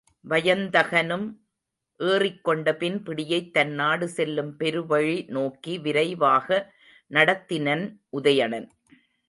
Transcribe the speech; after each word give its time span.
வயந்தகனும் 0.29 1.27
ஏறிக்கொண்டபின் 1.99 3.03
பிடியைத் 3.03 3.53
தன்நாடு 3.53 4.07
செல்லும் 4.07 4.55
பெருவழி 4.59 5.27
நோக்கி 5.27 5.79
விரைவாக 5.79 6.73
நடத்தினன் 7.11 7.95
உதயணன். 8.09 8.69